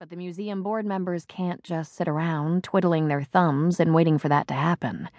But 0.00 0.08
the 0.08 0.16
museum 0.16 0.62
board 0.62 0.86
members 0.86 1.26
can't 1.26 1.62
just 1.62 1.94
sit 1.94 2.08
around 2.08 2.64
twiddling 2.64 3.08
their 3.08 3.22
thumbs 3.22 3.78
and 3.78 3.94
waiting 3.94 4.16
for 4.16 4.30
that 4.30 4.48
to 4.48 4.54
happen. 4.54 5.10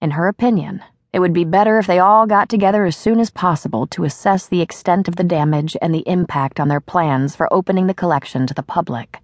In 0.00 0.12
her 0.12 0.28
opinion, 0.28 0.82
it 1.12 1.18
would 1.20 1.34
be 1.34 1.44
better 1.44 1.78
if 1.78 1.86
they 1.86 1.98
all 1.98 2.26
got 2.26 2.48
together 2.48 2.86
as 2.86 2.96
soon 2.96 3.20
as 3.20 3.28
possible 3.28 3.86
to 3.88 4.04
assess 4.04 4.46
the 4.46 4.62
extent 4.62 5.08
of 5.08 5.16
the 5.16 5.22
damage 5.22 5.76
and 5.82 5.94
the 5.94 6.08
impact 6.08 6.58
on 6.58 6.68
their 6.68 6.80
plans 6.80 7.36
for 7.36 7.52
opening 7.52 7.86
the 7.86 7.92
collection 7.92 8.46
to 8.46 8.54
the 8.54 8.62
public. 8.62 9.20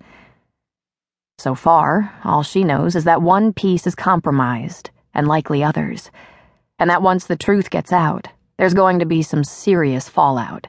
So 1.39 1.55
far, 1.55 2.12
all 2.23 2.43
she 2.43 2.62
knows 2.62 2.95
is 2.95 3.05
that 3.05 3.23
one 3.23 3.55
piece 3.55 3.87
is 3.87 3.95
compromised, 3.95 4.91
and 5.14 5.27
likely 5.27 5.64
others, 5.64 6.11
and 6.79 6.91
that 6.91 7.00
once 7.00 7.25
the 7.25 7.37
truth 7.37 7.71
gets 7.71 7.91
out, 7.91 8.29
there's 8.59 8.75
going 8.75 8.98
to 8.98 9.07
be 9.07 9.23
some 9.23 9.45
serious 9.45 10.11
fallout. 10.11 10.66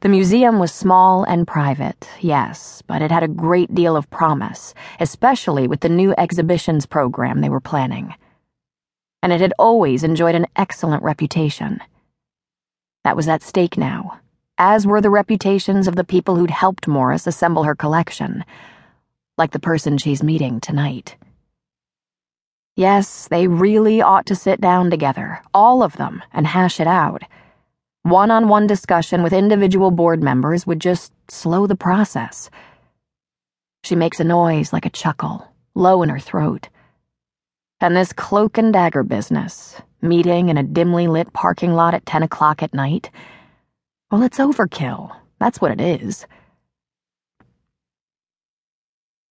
The 0.00 0.08
museum 0.08 0.58
was 0.58 0.72
small 0.72 1.24
and 1.24 1.46
private, 1.46 2.08
yes, 2.20 2.82
but 2.86 3.02
it 3.02 3.10
had 3.10 3.22
a 3.22 3.28
great 3.28 3.74
deal 3.74 3.96
of 3.96 4.10
promise, 4.10 4.74
especially 5.00 5.66
with 5.66 5.80
the 5.80 5.88
new 5.88 6.14
exhibitions 6.18 6.86
program 6.86 7.40
they 7.40 7.48
were 7.48 7.60
planning 7.60 8.14
and 9.24 9.32
it 9.32 9.40
had 9.40 9.54
always 9.58 10.04
enjoyed 10.04 10.34
an 10.34 10.46
excellent 10.54 11.02
reputation. 11.02 11.80
That 13.04 13.16
was 13.16 13.26
at 13.26 13.42
stake 13.42 13.78
now, 13.78 14.20
as 14.58 14.86
were 14.86 15.00
the 15.00 15.08
reputations 15.08 15.88
of 15.88 15.96
the 15.96 16.04
people 16.04 16.36
who'd 16.36 16.50
helped 16.50 16.86
Morris 16.86 17.26
assemble 17.26 17.62
her 17.62 17.74
collection, 17.74 18.44
like 19.38 19.52
the 19.52 19.58
person 19.58 19.96
she's 19.96 20.22
meeting 20.22 20.60
tonight. 20.60 21.16
Yes, 22.76 23.26
they 23.26 23.46
really 23.46 24.02
ought 24.02 24.26
to 24.26 24.36
sit 24.36 24.60
down 24.60 24.90
together, 24.90 25.40
all 25.54 25.82
of 25.82 25.96
them, 25.96 26.22
and 26.30 26.46
hash 26.46 26.78
it 26.78 26.86
out. 26.86 27.22
One 28.04 28.30
on 28.30 28.48
one 28.48 28.66
discussion 28.66 29.22
with 29.22 29.32
individual 29.32 29.90
board 29.90 30.22
members 30.22 30.66
would 30.66 30.78
just 30.78 31.10
slow 31.30 31.66
the 31.66 31.74
process. 31.74 32.50
She 33.82 33.96
makes 33.96 34.20
a 34.20 34.24
noise 34.24 34.74
like 34.74 34.84
a 34.84 34.90
chuckle, 34.90 35.48
low 35.74 36.02
in 36.02 36.10
her 36.10 36.18
throat. 36.18 36.68
And 37.80 37.96
this 37.96 38.12
cloak 38.12 38.58
and 38.58 38.74
dagger 38.74 39.04
business, 39.04 39.80
meeting 40.02 40.50
in 40.50 40.58
a 40.58 40.62
dimly 40.62 41.08
lit 41.08 41.32
parking 41.32 41.72
lot 41.72 41.94
at 41.94 42.04
10 42.04 42.22
o'clock 42.24 42.62
at 42.62 42.74
night, 42.74 43.10
well, 44.10 44.22
it's 44.22 44.36
overkill. 44.36 45.16
That's 45.40 45.62
what 45.62 45.70
it 45.70 45.80
is. 45.80 46.26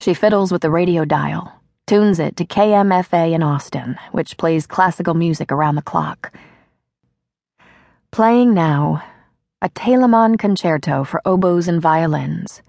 She 0.01 0.15
fiddles 0.15 0.51
with 0.51 0.63
the 0.63 0.71
radio 0.71 1.05
dial, 1.05 1.61
tunes 1.85 2.17
it 2.17 2.35
to 2.37 2.45
KMFA 2.45 3.33
in 3.33 3.43
Austin, 3.43 3.99
which 4.13 4.35
plays 4.35 4.65
classical 4.65 5.13
music 5.13 5.51
around 5.51 5.75
the 5.75 5.83
clock. 5.83 6.33
Playing 8.13 8.53
now, 8.53 9.03
a 9.59 9.69
Telemann 9.69 10.37
concerto 10.37 11.03
for 11.03 11.19
oboes 11.25 11.67
and 11.67 11.81
violins. 11.81 12.61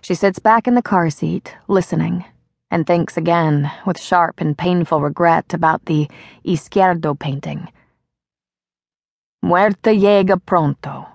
She 0.00 0.14
sits 0.14 0.38
back 0.38 0.68
in 0.68 0.76
the 0.76 0.80
car 0.80 1.10
seat, 1.10 1.56
listening 1.66 2.24
and 2.70 2.86
thinks 2.86 3.16
again, 3.16 3.68
with 3.84 3.98
sharp 3.98 4.40
and 4.40 4.56
painful 4.56 5.00
regret, 5.00 5.52
about 5.52 5.86
the 5.86 6.08
Izquierdo 6.44 7.18
painting. 7.18 7.66
Muerte 9.42 9.92
llega 9.92 10.40
pronto. 10.46 11.08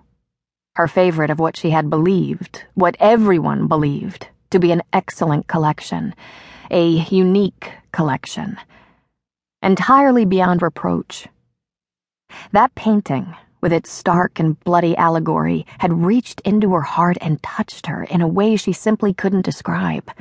Her 0.76 0.90
favorite 0.90 1.30
of 1.30 1.40
what 1.40 1.56
she 1.56 1.70
had 1.70 1.90
believed, 1.90 2.66
what 2.74 2.98
everyone 3.00 3.68
believed, 3.68 4.28
to 4.50 4.60
be 4.60 4.74
an 4.74 4.82
excellent 4.92 5.48
collection, 5.48 6.14
a 6.70 6.86
unique 7.10 7.72
collection, 7.94 8.58
entirely 9.64 10.26
beyond 10.26 10.62
reproach. 10.62 11.30
That 12.52 12.76
painting, 12.76 13.36
with 13.62 13.74
its 13.74 13.92
stark 13.92 14.40
and 14.40 14.60
bloody 14.62 14.96
allegory, 14.98 15.66
had 15.80 16.06
reached 16.06 16.42
into 16.42 16.74
her 16.74 16.82
heart 16.82 17.18
and 17.22 17.42
touched 17.42 17.88
her 17.88 18.04
in 18.04 18.22
a 18.22 18.28
way 18.28 18.56
she 18.56 18.74
simply 18.74 19.14
couldn't 19.14 19.46
describe. 19.46 20.12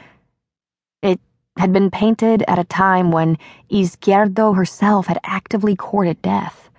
It 1.03 1.21
had 1.57 1.73
been 1.73 1.91
painted 1.91 2.45
at 2.49 2.59
a 2.59 2.65
time 2.65 3.11
when 3.13 3.39
Izquierdo 3.71 4.57
herself 4.57 5.07
had 5.07 5.21
actively 5.25 5.77
courted 5.77 6.21
death, 6.23 6.71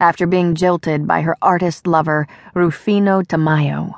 after 0.00 0.26
being 0.26 0.54
jilted 0.54 1.06
by 1.06 1.22
her 1.22 1.36
artist 1.42 1.86
lover, 1.86 2.26
Rufino 2.54 3.22
Tamayo. 3.22 3.94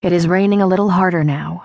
It 0.00 0.12
is 0.12 0.28
raining 0.28 0.62
a 0.62 0.66
little 0.66 0.90
harder 0.90 1.24
now. 1.24 1.64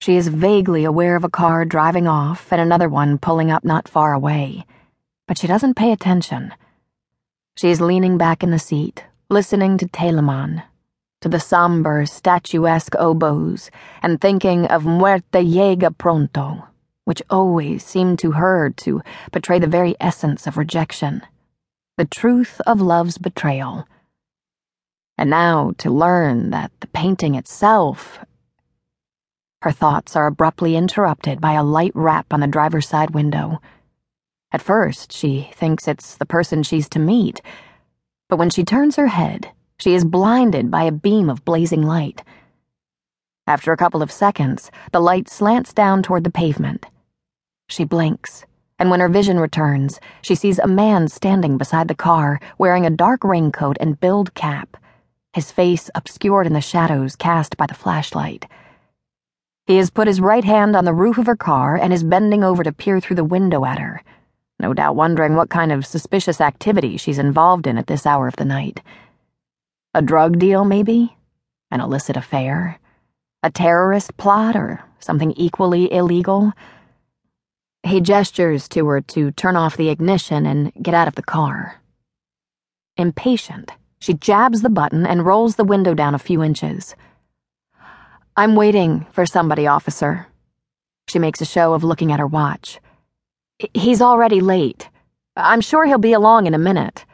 She 0.00 0.16
is 0.16 0.28
vaguely 0.28 0.84
aware 0.84 1.14
of 1.14 1.24
a 1.24 1.30
car 1.30 1.64
driving 1.64 2.08
off 2.08 2.52
and 2.52 2.60
another 2.60 2.88
one 2.88 3.18
pulling 3.18 3.50
up 3.50 3.64
not 3.64 3.88
far 3.88 4.12
away, 4.12 4.64
but 5.28 5.38
she 5.38 5.46
doesn't 5.46 5.76
pay 5.76 5.92
attention. 5.92 6.52
She 7.56 7.70
is 7.70 7.80
leaning 7.80 8.16
back 8.18 8.42
in 8.42 8.50
the 8.50 8.58
seat, 8.58 9.04
listening 9.28 9.78
to 9.78 9.86
Telemann 9.86 10.62
to 11.20 11.28
the 11.28 11.40
somber, 11.40 12.06
statuesque 12.06 12.94
oboes, 12.98 13.70
and 14.02 14.20
thinking 14.20 14.66
of 14.66 14.86
Muerte 14.86 15.42
llega 15.42 15.96
pronto, 15.96 16.66
which 17.04 17.22
always 17.28 17.84
seemed 17.84 18.18
to 18.18 18.32
her 18.32 18.70
to 18.70 19.02
betray 19.30 19.58
the 19.58 19.66
very 19.66 19.94
essence 20.00 20.46
of 20.46 20.56
rejection, 20.56 21.22
the 21.98 22.06
truth 22.06 22.60
of 22.66 22.80
love's 22.80 23.18
betrayal. 23.18 23.86
And 25.18 25.28
now 25.28 25.72
to 25.78 25.90
learn 25.90 26.50
that 26.50 26.72
the 26.80 26.86
painting 26.86 27.34
itself. 27.34 28.20
Her 29.60 29.72
thoughts 29.72 30.16
are 30.16 30.26
abruptly 30.26 30.74
interrupted 30.74 31.38
by 31.38 31.52
a 31.52 31.62
light 31.62 31.92
rap 31.94 32.32
on 32.32 32.40
the 32.40 32.46
driver's 32.46 32.88
side 32.88 33.10
window. 33.10 33.60
At 34.52 34.62
first, 34.62 35.12
she 35.12 35.50
thinks 35.54 35.86
it's 35.86 36.16
the 36.16 36.26
person 36.26 36.62
she's 36.62 36.88
to 36.90 36.98
meet, 36.98 37.40
but 38.28 38.36
when 38.36 38.50
she 38.50 38.64
turns 38.64 38.96
her 38.96 39.06
head, 39.06 39.52
she 39.78 39.94
is 39.94 40.04
blinded 40.04 40.70
by 40.70 40.82
a 40.82 40.92
beam 40.92 41.30
of 41.30 41.44
blazing 41.44 41.82
light. 41.82 42.22
After 43.46 43.72
a 43.72 43.76
couple 43.76 44.02
of 44.02 44.12
seconds, 44.12 44.70
the 44.92 45.00
light 45.00 45.28
slants 45.28 45.72
down 45.72 46.02
toward 46.02 46.24
the 46.24 46.30
pavement. 46.30 46.86
She 47.68 47.84
blinks, 47.84 48.44
and 48.78 48.90
when 48.90 49.00
her 49.00 49.08
vision 49.08 49.38
returns, 49.38 50.00
she 50.22 50.34
sees 50.34 50.58
a 50.58 50.66
man 50.66 51.08
standing 51.08 51.56
beside 51.56 51.88
the 51.88 51.94
car 51.94 52.40
wearing 52.58 52.86
a 52.86 52.90
dark 52.90 53.22
raincoat 53.22 53.76
and 53.80 54.00
billed 54.00 54.34
cap, 54.34 54.76
his 55.32 55.52
face 55.52 55.90
obscured 55.94 56.46
in 56.46 56.54
the 56.54 56.60
shadows 56.60 57.14
cast 57.14 57.56
by 57.56 57.66
the 57.66 57.74
flashlight. 57.74 58.46
He 59.66 59.76
has 59.76 59.90
put 59.90 60.08
his 60.08 60.20
right 60.20 60.44
hand 60.44 60.74
on 60.74 60.84
the 60.84 60.94
roof 60.94 61.18
of 61.18 61.26
her 61.26 61.36
car 61.36 61.76
and 61.76 61.92
is 61.92 62.02
bending 62.02 62.42
over 62.42 62.64
to 62.64 62.72
peer 62.72 63.00
through 63.00 63.16
the 63.16 63.24
window 63.24 63.64
at 63.64 63.78
her, 63.78 64.02
no 64.60 64.74
doubt 64.74 64.96
wondering 64.96 65.34
what 65.34 65.50
kind 65.50 65.72
of 65.72 65.86
suspicious 65.86 66.40
activity 66.40 66.96
she's 66.96 67.18
involved 67.18 67.66
in 67.66 67.78
at 67.78 67.86
this 67.86 68.06
hour 68.06 68.28
of 68.28 68.36
the 68.36 68.44
night. 68.44 68.82
A 69.94 70.02
drug 70.02 70.38
deal, 70.38 70.64
maybe? 70.64 71.16
An 71.70 71.80
illicit 71.80 72.16
affair? 72.16 72.78
A 73.42 73.50
terrorist 73.50 74.16
plot 74.16 74.54
or 74.54 74.84
something 74.98 75.32
equally 75.32 75.92
illegal? 75.92 76.52
He 77.82 78.00
gestures 78.00 78.68
to 78.68 78.86
her 78.86 79.00
to 79.00 79.30
turn 79.32 79.56
off 79.56 79.76
the 79.76 79.88
ignition 79.88 80.44
and 80.46 80.72
get 80.74 80.94
out 80.94 81.08
of 81.08 81.14
the 81.14 81.22
car. 81.22 81.80
Impatient, 82.96 83.72
she 83.98 84.12
jabs 84.14 84.60
the 84.60 84.68
button 84.68 85.06
and 85.06 85.24
rolls 85.24 85.56
the 85.56 85.64
window 85.64 85.94
down 85.94 86.14
a 86.14 86.18
few 86.18 86.42
inches. 86.42 86.94
I'm 88.36 88.54
waiting 88.54 89.06
for 89.12 89.24
somebody, 89.24 89.66
officer. 89.66 90.26
She 91.08 91.18
makes 91.18 91.40
a 91.40 91.46
show 91.46 91.72
of 91.72 91.82
looking 91.82 92.12
at 92.12 92.20
her 92.20 92.26
watch. 92.26 92.78
He's 93.74 94.00
already 94.00 94.40
late. 94.40 94.88
I'm 95.36 95.60
sure 95.60 95.86
he'll 95.86 95.98
be 95.98 96.12
along 96.12 96.46
in 96.46 96.54
a 96.54 96.58
minute. 96.58 97.04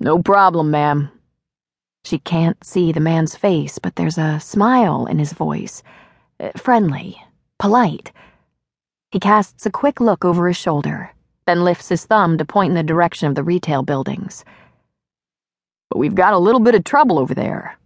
No 0.00 0.22
problem, 0.22 0.70
ma'am. 0.70 1.10
She 2.04 2.18
can't 2.18 2.62
see 2.64 2.92
the 2.92 3.00
man's 3.00 3.34
face, 3.34 3.78
but 3.78 3.96
there's 3.96 4.18
a 4.18 4.40
smile 4.40 5.06
in 5.06 5.18
his 5.18 5.32
voice. 5.32 5.82
Uh, 6.38 6.50
friendly, 6.56 7.20
polite. 7.58 8.12
He 9.10 9.18
casts 9.18 9.66
a 9.66 9.70
quick 9.70 10.00
look 10.00 10.24
over 10.24 10.46
his 10.46 10.56
shoulder, 10.56 11.10
then 11.46 11.64
lifts 11.64 11.88
his 11.88 12.04
thumb 12.04 12.38
to 12.38 12.44
point 12.44 12.70
in 12.70 12.76
the 12.76 12.82
direction 12.82 13.28
of 13.28 13.34
the 13.34 13.42
retail 13.42 13.82
buildings. 13.82 14.44
But 15.90 15.98
we've 15.98 16.14
got 16.14 16.34
a 16.34 16.38
little 16.38 16.60
bit 16.60 16.74
of 16.74 16.84
trouble 16.84 17.18
over 17.18 17.34
there. 17.34 17.76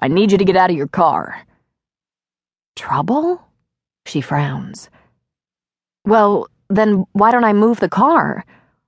I 0.00 0.08
need 0.08 0.32
you 0.32 0.38
to 0.38 0.44
get 0.44 0.56
out 0.56 0.70
of 0.70 0.76
your 0.76 0.88
car. 0.88 1.42
Trouble? 2.76 3.42
She 4.04 4.20
frowns. 4.20 4.88
Well, 6.04 6.48
then 6.68 7.06
why 7.12 7.30
don't 7.30 7.44
I 7.44 7.52
move 7.52 7.80
the 7.80 7.88
car? 7.88 8.44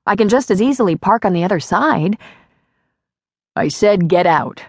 I 0.07 0.17
can 0.17 0.29
just 0.29 0.51
as 0.51 0.63
easily 0.63 0.97
park 0.97 1.25
on 1.25 1.33
the 1.33 1.45
other 1.45 1.61
side. 1.61 2.19
I 3.55 3.69
said 3.69 4.09
get 4.09 4.27
out. 4.27 4.63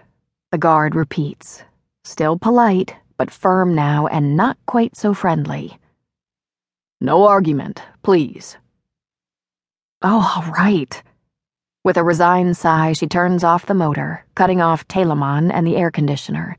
The 0.52 0.58
guard 0.58 0.94
repeats, 0.94 1.62
still 2.04 2.38
polite, 2.38 2.94
but 3.16 3.30
firm 3.30 3.74
now 3.74 4.06
and 4.06 4.36
not 4.36 4.58
quite 4.66 4.96
so 4.96 5.14
friendly. 5.14 5.78
No 7.00 7.26
argument, 7.26 7.82
please. 8.02 8.56
Oh, 10.02 10.42
all 10.44 10.52
right. 10.52 11.02
With 11.84 11.96
a 11.96 12.04
resigned 12.04 12.56
sigh, 12.56 12.92
she 12.92 13.06
turns 13.06 13.42
off 13.44 13.66
the 13.66 13.74
motor, 13.74 14.24
cutting 14.34 14.60
off 14.60 14.86
Telemann 14.88 15.50
and 15.52 15.66
the 15.66 15.76
air 15.76 15.90
conditioner. 15.90 16.58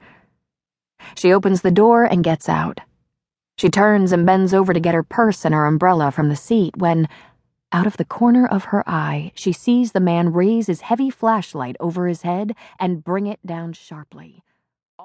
She 1.16 1.34
opens 1.34 1.62
the 1.62 1.72
door 1.72 2.06
and 2.06 2.24
gets 2.24 2.50
out. 2.50 2.80
She 3.58 3.70
turns 3.70 4.12
and 4.12 4.26
bends 4.26 4.54
over 4.54 4.74
to 4.74 4.80
get 4.80 4.96
her 4.96 5.04
purse 5.04 5.46
and 5.46 5.54
her 5.54 5.66
umbrella 5.66 6.12
from 6.12 6.30
the 6.30 6.36
seat 6.36 6.78
when, 6.78 7.08
out 7.72 7.88
of 7.88 7.98
the 7.98 8.06
corner 8.06 8.46
of 8.46 8.66
her 8.66 8.84
eye, 8.90 9.32
she 9.36 9.54
sees 9.54 9.92
the 9.92 10.00
man 10.00 10.34
raise 10.34 10.68
his 10.68 10.82
heavy 10.82 11.10
flashlight 11.10 11.76
over 11.80 12.08
his 12.08 12.24
head 12.24 12.56
and 12.80 13.04
bring 13.04 13.28
it 13.28 13.46
down 13.46 13.74
sharply. 13.74 14.44